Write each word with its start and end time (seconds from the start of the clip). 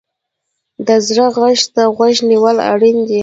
د 0.87 0.89
زړه 1.07 1.25
غږ 1.37 1.59
ته 1.73 1.83
غوږ 1.95 2.15
نیول 2.29 2.57
اړین 2.71 2.97
دي. 3.07 3.19